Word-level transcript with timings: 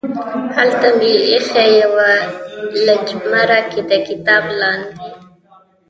هلته 0.55 0.87
مې 0.97 1.13
ایښې 1.29 1.65
یوه 1.81 2.09
لجرمه 2.85 3.41
د 3.89 3.91
کتاب 4.09 4.43
لاندې 4.59 5.01